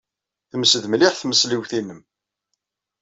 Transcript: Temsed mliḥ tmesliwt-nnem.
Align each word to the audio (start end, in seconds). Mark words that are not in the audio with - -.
Temsed 0.51 0.85
mliḥ 0.89 1.13
tmesliwt-nnem. 1.15 2.01